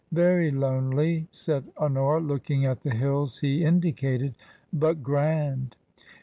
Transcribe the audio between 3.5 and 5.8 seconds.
indicated," but grand."